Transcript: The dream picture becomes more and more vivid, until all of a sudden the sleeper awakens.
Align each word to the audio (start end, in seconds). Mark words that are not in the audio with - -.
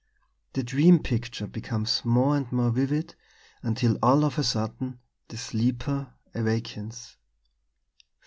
The 0.53 0.63
dream 0.63 0.97
picture 1.03 1.45
becomes 1.45 2.03
more 2.03 2.35
and 2.35 2.51
more 2.51 2.71
vivid, 2.71 3.13
until 3.61 3.99
all 4.01 4.25
of 4.25 4.39
a 4.39 4.43
sudden 4.43 4.97
the 5.27 5.37
sleeper 5.37 6.11
awakens. 6.33 7.17